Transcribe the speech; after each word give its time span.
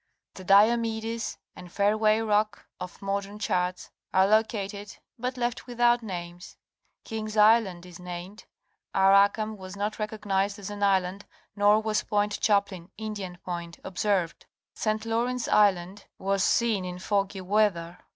The 0.33 0.43
Diomedes 0.43 1.37
and 1.55 1.71
Fairway 1.71 2.17
Rock 2.21 2.65
of 2.79 3.03
modern 3.03 3.37
charts 3.37 3.91
are 4.11 4.25
lo 4.27 4.41
cated 4.43 4.97
but 5.19 5.37
left 5.37 5.67
without 5.67 6.01
names, 6.01 6.57
King's 7.03 7.37
Island 7.37 7.85
is 7.85 7.99
named; 7.99 8.45
Arakam 8.95 9.57
was 9.57 9.75
not 9.75 9.99
recognized 9.99 10.57
as 10.57 10.71
an 10.71 10.81
island 10.81 11.27
nor 11.55 11.79
was 11.83 12.01
Point 12.01 12.39
Chaplin 12.39 12.89
(Indian 12.97 13.37
Point) 13.45 13.77
observed. 13.83 14.47
St. 14.73 15.05
Lawrence 15.05 15.47
Isiand 15.47 16.05
was 16.17 16.43
seen 16.43 16.83
in 16.83 16.97
foggy 16.97 17.41
weather. 17.41 17.99